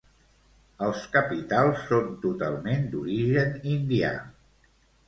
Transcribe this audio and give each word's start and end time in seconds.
Els 0.85 1.03
capitals 1.17 1.85
són 1.91 2.09
totalment 2.27 2.91
d'origen 2.95 3.57
indià. 3.77 4.15